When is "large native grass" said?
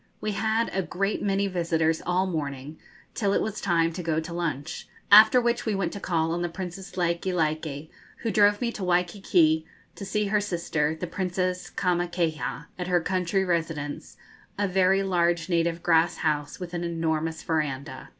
15.03-16.17